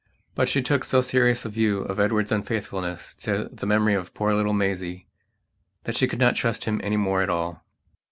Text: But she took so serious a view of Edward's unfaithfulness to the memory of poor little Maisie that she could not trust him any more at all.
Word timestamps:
But 0.33 0.49
she 0.49 0.63
took 0.63 0.83
so 0.83 1.01
serious 1.01 1.45
a 1.45 1.49
view 1.49 1.81
of 1.81 1.99
Edward's 1.99 2.31
unfaithfulness 2.31 3.13
to 3.17 3.47
the 3.53 3.67
memory 3.67 3.93
of 3.93 4.15
poor 4.15 4.33
little 4.33 4.51
Maisie 4.51 5.05
that 5.83 5.95
she 5.95 6.07
could 6.07 6.17
not 6.17 6.35
trust 6.35 6.63
him 6.63 6.81
any 6.83 6.97
more 6.97 7.21
at 7.21 7.29
all. 7.29 7.63